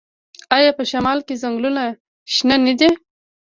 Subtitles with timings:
[0.57, 1.83] آیا په شمال کې ځنګلونه
[2.33, 2.89] شنه نه دي؟